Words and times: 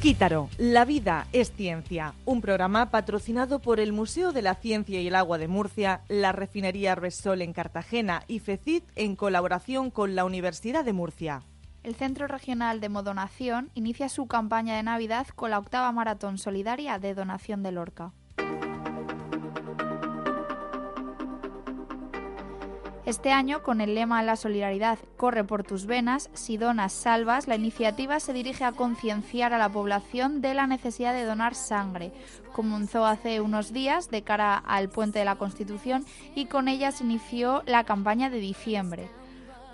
Quítaro, 0.00 0.50
La 0.58 0.84
vida 0.84 1.26
es 1.32 1.50
ciencia, 1.52 2.12
un 2.26 2.42
programa 2.42 2.90
patrocinado 2.90 3.60
por 3.60 3.80
el 3.80 3.92
Museo 3.92 4.32
de 4.32 4.42
la 4.42 4.54
Ciencia 4.54 5.00
y 5.00 5.08
el 5.08 5.14
Agua 5.14 5.38
de 5.38 5.48
Murcia, 5.48 6.02
la 6.08 6.32
refinería 6.32 6.94
Resol 6.94 7.40
en 7.40 7.54
Cartagena 7.54 8.22
y 8.28 8.38
FECIT 8.38 8.84
en 8.94 9.16
colaboración 9.16 9.90
con 9.90 10.14
la 10.14 10.26
Universidad 10.26 10.84
de 10.84 10.92
Murcia. 10.92 11.42
El 11.82 11.94
Centro 11.94 12.26
Regional 12.26 12.80
de 12.80 12.90
Modonación 12.90 13.70
inicia 13.74 14.08
su 14.08 14.26
campaña 14.26 14.76
de 14.76 14.82
Navidad 14.82 15.28
con 15.28 15.50
la 15.50 15.58
octava 15.58 15.90
maratón 15.92 16.36
solidaria 16.36 16.98
de 16.98 17.14
donación 17.14 17.62
de 17.62 17.72
Lorca. 17.72 18.12
Este 23.06 23.30
año, 23.30 23.62
con 23.62 23.80
el 23.80 23.94
lema 23.94 24.24
La 24.24 24.34
solidaridad 24.34 24.98
corre 25.16 25.44
por 25.44 25.62
tus 25.62 25.86
venas, 25.86 26.28
si 26.34 26.56
donas 26.56 26.92
salvas, 26.92 27.46
la 27.46 27.54
iniciativa 27.54 28.18
se 28.18 28.32
dirige 28.32 28.64
a 28.64 28.72
concienciar 28.72 29.52
a 29.52 29.58
la 29.58 29.68
población 29.68 30.40
de 30.40 30.54
la 30.54 30.66
necesidad 30.66 31.14
de 31.14 31.22
donar 31.22 31.54
sangre. 31.54 32.10
Comenzó 32.52 33.06
hace 33.06 33.40
unos 33.40 33.72
días 33.72 34.10
de 34.10 34.22
cara 34.22 34.56
al 34.56 34.88
puente 34.88 35.20
de 35.20 35.24
la 35.24 35.36
Constitución 35.36 36.04
y 36.34 36.46
con 36.46 36.66
ella 36.66 36.90
se 36.90 37.04
inició 37.04 37.62
la 37.64 37.84
campaña 37.84 38.28
de 38.28 38.40
diciembre. 38.40 39.08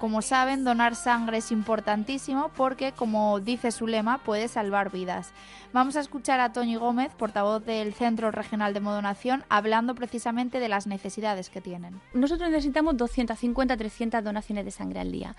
Como 0.03 0.21
saben, 0.21 0.65
donar 0.65 0.97
sangre 0.97 1.37
es 1.37 1.53
importantísimo 1.53 2.51
porque, 2.57 2.91
como 2.91 3.39
dice 3.39 3.71
su 3.71 3.87
lema, 3.87 4.19
puede 4.19 4.49
salvar 4.49 4.91
vidas. 4.91 5.33
Vamos 5.73 5.95
a 5.95 6.01
escuchar 6.01 6.41
a 6.41 6.53
Toñi 6.53 6.75
Gómez, 6.75 7.15
portavoz 7.15 7.65
del 7.65 7.95
Centro 7.95 8.33
Regional 8.33 8.75
de 8.75 8.81
Modonación, 8.81 9.45
hablando 9.49 9.95
precisamente 9.95 10.59
de 10.59 10.69
las 10.69 10.89
necesidades 10.89 11.51
que 11.51 11.61
tienen. 11.61 12.01
Nosotros 12.15 12.51
necesitamos 12.51 12.97
250-300 12.97 14.23
donaciones 14.23 14.65
de 14.65 14.73
sangre 14.73 14.99
al 14.99 15.13
día. 15.13 15.37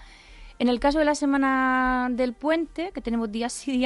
En 0.60 0.70
el 0.70 0.80
caso 0.80 0.98
de 0.98 1.04
la 1.04 1.16
semana 1.16 2.08
del 2.10 2.32
puente, 2.32 2.94
que 2.94 3.02
tenemos 3.02 3.30
día 3.34 3.50
sí 3.50 3.84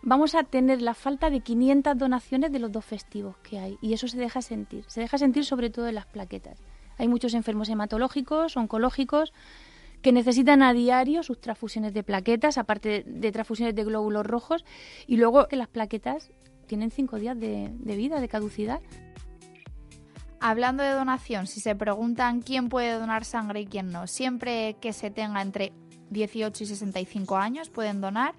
vamos 0.00 0.34
a 0.34 0.42
tener 0.44 0.80
la 0.80 0.94
falta 0.94 1.28
de 1.28 1.40
500 1.40 1.98
donaciones 1.98 2.50
de 2.50 2.60
los 2.60 2.72
dos 2.72 2.86
festivos 2.86 3.36
que 3.42 3.58
hay. 3.58 3.76
Y 3.82 3.92
eso 3.92 4.08
se 4.08 4.16
deja 4.16 4.40
sentir. 4.40 4.86
Se 4.86 5.02
deja 5.02 5.18
sentir 5.18 5.44
sobre 5.44 5.68
todo 5.68 5.86
en 5.86 5.96
las 5.96 6.06
plaquetas. 6.06 6.62
Hay 6.96 7.08
muchos 7.08 7.34
enfermos 7.34 7.68
hematológicos, 7.68 8.56
oncológicos, 8.56 9.34
que 10.02 10.12
necesitan 10.12 10.62
a 10.62 10.72
diario 10.72 11.22
sus 11.22 11.40
transfusiones 11.40 11.94
de 11.94 12.02
plaquetas, 12.02 12.58
aparte 12.58 13.04
de 13.06 13.32
transfusiones 13.32 13.74
de 13.74 13.84
glóbulos 13.84 14.26
rojos, 14.26 14.64
y 15.06 15.16
luego 15.16 15.46
que 15.48 15.56
las 15.56 15.68
plaquetas 15.68 16.30
tienen 16.66 16.90
cinco 16.90 17.18
días 17.18 17.38
de, 17.38 17.70
vida, 17.84 18.20
de 18.20 18.28
caducidad. 18.28 18.80
Hablando 20.40 20.82
de 20.82 20.90
donación, 20.90 21.46
si 21.46 21.60
se 21.60 21.76
preguntan 21.76 22.42
quién 22.42 22.68
puede 22.68 22.92
donar 22.92 23.24
sangre 23.24 23.60
y 23.60 23.66
quién 23.66 23.92
no, 23.92 24.08
siempre 24.08 24.76
que 24.80 24.92
se 24.92 25.10
tenga 25.10 25.40
entre 25.40 25.72
18 26.10 26.64
y 26.64 26.66
65 26.66 27.36
años 27.36 27.70
pueden 27.70 28.00
donar, 28.00 28.34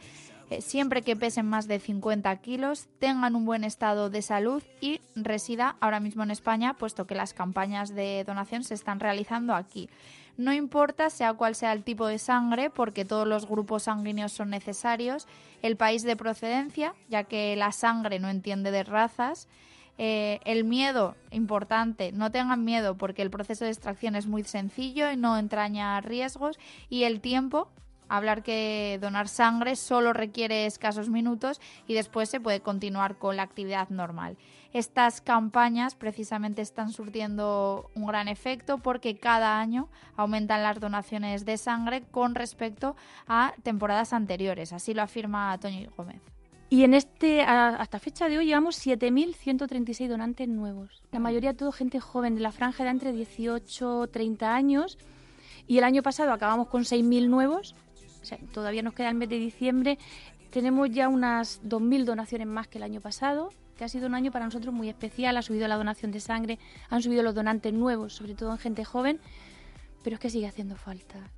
eh, 0.50 0.62
siempre 0.62 1.02
que 1.02 1.16
pesen 1.16 1.46
más 1.46 1.68
de 1.68 1.80
50 1.80 2.36
kilos, 2.38 2.88
tengan 3.00 3.36
un 3.36 3.46
buen 3.46 3.64
estado 3.64 4.10
de 4.10 4.22
salud 4.22 4.64
y 4.82 5.02
resida 5.16 5.76
ahora 5.80 6.00
mismo 6.00 6.24
en 6.24 6.32
España, 6.32 6.76
puesto 6.76 7.08
que 7.08 7.16
las 7.16 7.34
campañas 7.34 7.94
de 7.96 8.24
donación 8.26 8.64
se 8.64 8.74
están 8.74 9.00
realizando 9.00 9.56
aquí. 9.56 9.90
No 10.36 10.52
importa 10.52 11.10
sea 11.10 11.34
cual 11.34 11.54
sea 11.54 11.74
el 11.74 11.84
tipo 11.84 12.08
de 12.08 12.18
sangre, 12.18 12.70
porque 12.70 13.06
todos 13.06 13.28
los 13.28 13.48
grupos 13.48 13.84
sanguíneos 13.84 14.32
son 14.32 14.50
necesarios, 14.50 15.28
el 15.62 15.78
país 15.78 16.04
de 16.04 16.16
procedencia, 16.16 16.96
ya 17.08 17.24
que 17.24 17.56
la 17.56 17.72
sangre 17.72 18.20
no 18.20 18.30
entiende 18.30 18.72
de 18.72 18.84
razas, 18.84 19.48
eh, 20.00 20.40
el 20.46 20.64
miedo, 20.64 21.16
importante, 21.30 22.12
no 22.12 22.32
tengan 22.32 22.66
miedo 22.66 22.98
porque 22.98 23.22
el 23.22 23.30
proceso 23.30 23.66
de 23.66 23.72
extracción 23.72 24.16
es 24.16 24.26
muy 24.26 24.44
sencillo 24.44 25.12
y 25.12 25.18
no 25.18 25.38
entraña 25.38 26.02
riesgos, 26.02 26.58
y 26.90 27.04
el 27.04 27.22
tiempo, 27.22 27.70
hablar 28.17 28.44
que 28.44 29.00
donar 29.02 29.28
sangre 29.28 29.75
solo 29.75 30.14
requiere 30.14 30.66
escasos 30.66 31.09
minutos 31.09 31.59
y 31.88 31.94
después 31.94 32.30
se 32.30 32.39
puede 32.39 32.61
continuar 32.61 33.17
con 33.17 33.38
la 33.38 33.44
actividad 33.44 33.89
normal 33.89 34.38
estas 34.73 35.22
campañas 35.22 35.94
precisamente 35.94 36.61
están 36.61 36.91
surtiendo 36.91 37.91
un 37.94 38.07
gran 38.07 38.28
efecto 38.28 38.79
porque 38.79 39.18
cada 39.18 39.59
año 39.59 39.88
aumentan 40.18 40.63
las 40.63 40.79
donaciones 40.79 41.46
de 41.46 41.57
sangre 41.57 42.03
con 42.09 42.34
respecto 42.34 42.96
a 43.28 43.53
temporadas 43.62 44.13
anteriores. 44.13 44.73
Así 44.73 44.96
lo 44.96 45.03
afirma 45.03 45.57
Toño 45.59 45.91
Gómez. 45.96 46.22
Y 46.69 46.84
en 46.84 46.96
este, 46.96 47.44
hasta 47.44 48.00
fecha 48.00 48.28
de 48.28 48.40
hoy, 48.40 48.47
llevamos 48.47 48.84
7.136 48.84 50.07
donantes 50.07 50.47
nuevos. 50.47 51.03
La 51.12 51.19
mayoría 51.19 51.56
todo 51.56 51.72
gente 51.72 52.00
joven, 52.00 52.34
de 52.34 52.41
la 52.41 52.52
franja 52.52 52.84
de 52.84 52.90
entre 52.90 53.12
18 53.12 54.06
y 54.06 54.07
30 54.07 54.56
años. 54.56 54.97
Y 55.68 55.78
el 55.78 55.84
año 55.84 56.02
pasado 56.02 56.34
acabamos 56.34 56.68
con 56.69 56.81
6.000 56.81 57.29
nuevos. 57.29 57.75
O 58.23 58.25
sea, 58.25 58.39
todavía 58.51 58.81
nos 58.81 58.94
queda 58.94 59.09
el 59.09 59.16
mes 59.16 59.29
de 59.29 59.38
diciembre. 59.38 60.00
Tenemos 60.50 60.89
ya 60.89 61.09
unas 61.09 61.61
2.000 61.63 62.06
donaciones 62.06 62.47
más 62.47 62.67
que 62.67 62.79
el 62.79 62.84
año 62.84 63.01
pasado 63.01 63.51
que 63.78 63.84
ha 63.84 63.89
sido 63.89 64.07
un 64.07 64.16
año 64.16 64.31
para 64.31 64.45
nosotros 64.45 64.73
muy 64.73 64.89
especial. 64.89 65.38
Ha 65.38 65.41
subido 65.41 65.67
la 65.67 65.75
donación 65.75 66.11
de 66.11 66.19
sangre, 66.19 66.59
han 66.89 67.01
subido 67.01 67.23
los 67.23 67.35
donantes 67.35 67.73
nuevos, 67.73 68.13
sobre 68.13 68.35
todo 68.35 68.51
en 68.51 68.57
gente 68.57 68.85
joven, 68.85 69.19
pero 70.03 70.16
es 70.16 70.19
que 70.19 70.29
sigue 70.29 70.47
haciendo 70.47 70.75
falta. 70.75 71.31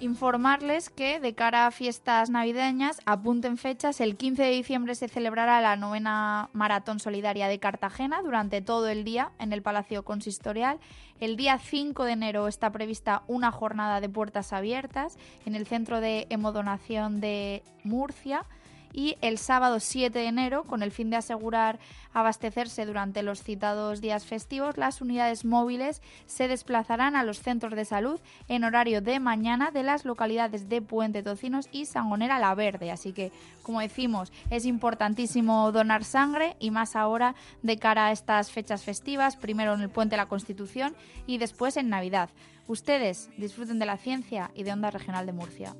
Informarles 0.00 0.90
que 0.90 1.18
de 1.18 1.34
cara 1.34 1.66
a 1.66 1.72
fiestas 1.72 2.30
navideñas, 2.30 3.00
apunten 3.04 3.56
fechas, 3.56 4.00
el 4.00 4.16
15 4.16 4.44
de 4.44 4.50
diciembre 4.50 4.94
se 4.94 5.08
celebrará 5.08 5.60
la 5.60 5.74
novena 5.74 6.50
Maratón 6.52 7.00
Solidaria 7.00 7.48
de 7.48 7.58
Cartagena 7.58 8.22
durante 8.22 8.62
todo 8.62 8.86
el 8.86 9.02
día 9.02 9.32
en 9.40 9.52
el 9.52 9.60
Palacio 9.60 10.04
Consistorial. 10.04 10.78
El 11.18 11.36
día 11.36 11.58
5 11.58 12.04
de 12.04 12.12
enero 12.12 12.46
está 12.46 12.70
prevista 12.70 13.24
una 13.26 13.50
jornada 13.50 14.00
de 14.00 14.08
puertas 14.08 14.52
abiertas 14.52 15.18
en 15.44 15.56
el 15.56 15.66
Centro 15.66 16.00
de 16.00 16.28
Hemodonación 16.30 17.20
de 17.20 17.64
Murcia 17.82 18.46
y 18.92 19.16
el 19.20 19.38
sábado 19.38 19.80
7 19.80 20.18
de 20.18 20.26
enero, 20.26 20.64
con 20.64 20.82
el 20.82 20.92
fin 20.92 21.10
de 21.10 21.16
asegurar 21.16 21.78
abastecerse 22.12 22.86
durante 22.86 23.22
los 23.22 23.42
citados 23.42 24.00
días 24.00 24.24
festivos, 24.24 24.76
las 24.76 25.00
unidades 25.00 25.44
móviles 25.44 26.02
se 26.26 26.48
desplazarán 26.48 27.16
a 27.16 27.22
los 27.22 27.40
centros 27.40 27.74
de 27.74 27.84
salud 27.84 28.20
en 28.48 28.64
horario 28.64 29.00
de 29.02 29.20
mañana 29.20 29.70
de 29.70 29.82
las 29.82 30.04
localidades 30.04 30.68
de 30.68 30.82
Puente 30.82 31.22
Tocinos 31.22 31.68
y 31.70 31.86
Sangonera 31.86 32.38
La 32.38 32.54
Verde. 32.54 32.90
Así 32.90 33.12
que, 33.12 33.30
como 33.62 33.80
decimos, 33.80 34.32
es 34.50 34.64
importantísimo 34.66 35.70
donar 35.72 36.04
sangre 36.04 36.56
y 36.58 36.70
más 36.70 36.96
ahora 36.96 37.34
de 37.62 37.78
cara 37.78 38.06
a 38.06 38.12
estas 38.12 38.50
fechas 38.50 38.82
festivas, 38.82 39.36
primero 39.36 39.74
en 39.74 39.82
el 39.82 39.90
Puente 39.90 40.16
la 40.16 40.26
Constitución 40.26 40.96
y 41.26 41.38
después 41.38 41.76
en 41.76 41.88
Navidad. 41.88 42.30
Ustedes 42.66 43.30
disfruten 43.38 43.78
de 43.78 43.86
la 43.86 43.96
ciencia 43.96 44.50
y 44.54 44.62
de 44.62 44.72
Onda 44.72 44.90
Regional 44.90 45.24
de 45.26 45.32
Murcia. 45.32 45.74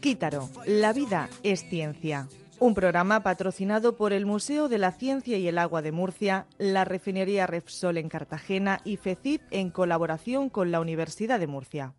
Quítaro, 0.00 0.50
la 0.66 0.92
vida 0.92 1.28
es 1.42 1.68
ciencia. 1.68 2.28
Un 2.60 2.74
programa 2.74 3.22
patrocinado 3.22 3.96
por 3.96 4.12
el 4.12 4.26
Museo 4.26 4.68
de 4.68 4.78
la 4.78 4.92
Ciencia 4.92 5.36
y 5.38 5.48
el 5.48 5.58
Agua 5.58 5.82
de 5.82 5.90
Murcia, 5.90 6.46
la 6.58 6.84
refinería 6.84 7.48
Repsol 7.48 7.98
en 7.98 8.08
Cartagena 8.08 8.80
y 8.84 8.96
FECIP 8.96 9.42
en 9.50 9.70
colaboración 9.70 10.48
con 10.50 10.70
la 10.70 10.80
Universidad 10.80 11.40
de 11.40 11.48
Murcia. 11.48 11.94